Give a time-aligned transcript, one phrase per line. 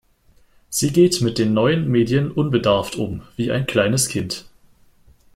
[0.67, 4.47] Sie geht mit den neuen Medien unbedarft um, wie ein kleines Kind.